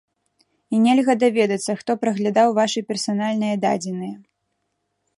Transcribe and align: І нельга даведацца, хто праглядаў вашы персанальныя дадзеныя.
І 0.75 0.79
нельга 0.85 1.15
даведацца, 1.25 1.71
хто 1.83 1.91
праглядаў 2.05 2.57
вашы 2.61 2.79
персанальныя 2.91 3.55
дадзеныя. 3.67 4.15